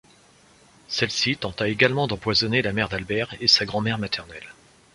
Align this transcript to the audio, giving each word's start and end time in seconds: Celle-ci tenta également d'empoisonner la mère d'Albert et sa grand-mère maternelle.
Celle-ci 0.87 1.37
tenta 1.37 1.67
également 1.69 2.07
d'empoisonner 2.07 2.63
la 2.63 2.73
mère 2.73 2.89
d'Albert 2.89 3.35
et 3.39 3.47
sa 3.47 3.65
grand-mère 3.65 3.99
maternelle. 3.99 4.47